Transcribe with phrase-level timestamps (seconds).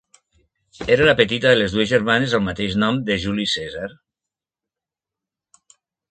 [0.93, 3.91] Era la petita de les dues germanes del mateix nom de Juli Cèsar.